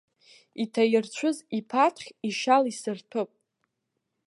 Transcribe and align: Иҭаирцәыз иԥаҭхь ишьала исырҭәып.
Иҭаирцәыз 0.63 1.37
иԥаҭхь 1.57 2.07
ишьала 2.27 2.67
исырҭәып. 2.71 3.29